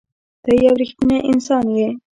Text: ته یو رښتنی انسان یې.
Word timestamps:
ته 0.43 0.51
یو 0.63 0.73
رښتنی 0.81 1.17
انسان 1.31 1.65
یې. 1.77 1.87